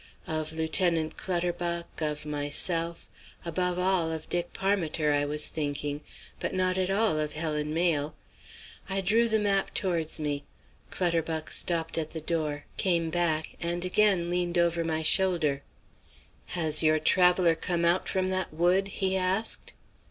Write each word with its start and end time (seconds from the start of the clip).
Of 0.25 0.51
Lieutenant 0.51 1.15
Clutterbuck, 1.15 2.01
of 2.01 2.25
myself, 2.25 3.07
above 3.45 3.77
all 3.77 4.11
of 4.11 4.27
Dick 4.29 4.51
Parmiter, 4.51 5.11
I 5.13 5.25
was 5.25 5.45
thinking, 5.45 6.01
but 6.39 6.55
not 6.55 6.75
at 6.75 6.89
all 6.89 7.19
of 7.19 7.33
Helen 7.33 7.71
Mayle. 7.71 8.15
I 8.89 9.01
drew 9.01 9.27
the 9.27 9.37
map 9.37 9.75
towards 9.75 10.19
me. 10.19 10.43
Clutterbuck 10.89 11.51
stopped 11.51 11.99
at 11.99 12.09
the 12.09 12.19
door, 12.19 12.65
came 12.77 13.11
back 13.11 13.55
and 13.61 13.85
again 13.85 14.31
leaned 14.31 14.57
over 14.57 14.83
my 14.83 15.03
shoulder. 15.03 15.61
"Has 16.57 16.81
your 16.81 16.97
traveller 16.97 17.53
come 17.53 17.85
out 17.85 18.09
from 18.09 18.29
that 18.29 18.51
wood?" 18.51 18.87
he 18.87 19.15
asked. 19.15 19.73